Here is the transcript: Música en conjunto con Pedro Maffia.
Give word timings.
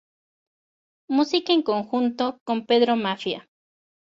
Música 1.07 1.53
en 1.53 1.61
conjunto 1.61 2.39
con 2.43 2.65
Pedro 2.65 2.95
Maffia. 2.95 3.47